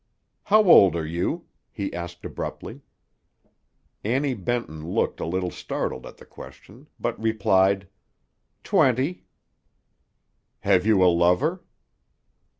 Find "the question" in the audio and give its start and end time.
6.17-6.87